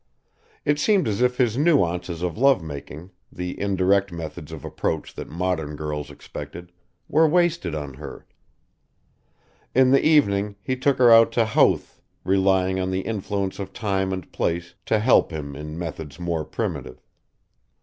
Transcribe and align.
It 0.65 0.79
seemed 0.79 1.07
as 1.07 1.21
if 1.21 1.37
his 1.37 1.59
nuances 1.59 2.23
of 2.23 2.35
love 2.35 2.63
making, 2.63 3.11
the 3.31 3.59
indirect 3.61 4.11
methods 4.11 4.51
of 4.51 4.65
approach 4.65 5.13
that 5.13 5.29
modern 5.29 5.75
girls 5.75 6.09
expected, 6.09 6.71
were 7.07 7.27
wasted 7.27 7.75
on 7.75 7.93
her. 7.93 8.25
In 9.75 9.91
the 9.91 10.03
evening 10.03 10.55
he 10.59 10.75
took 10.75 10.97
her 10.97 11.11
out 11.11 11.31
to 11.33 11.45
Howth, 11.45 12.01
relying 12.23 12.79
on 12.79 12.89
the 12.89 13.01
influence 13.01 13.59
of 13.59 13.73
time 13.73 14.11
and 14.11 14.31
place 14.31 14.73
to 14.87 14.97
help 14.97 15.29
him 15.29 15.55
in 15.55 15.77
methods 15.77 16.19
more 16.19 16.45
primitive. 16.45 17.05